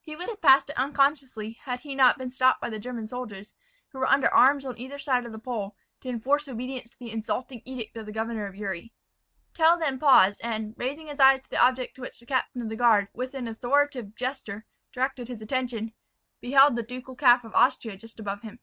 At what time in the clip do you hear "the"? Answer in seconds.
2.68-2.80, 5.30-5.38, 6.98-7.12, 8.04-8.10, 11.50-11.64, 12.18-12.26, 12.70-12.74, 16.74-16.82